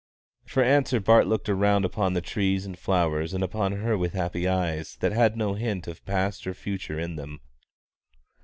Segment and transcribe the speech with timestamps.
[0.47, 4.47] For answer Bart looked around upon the trees and flowers and upon her with happy
[4.47, 7.39] eyes that had no hint of past or future in them.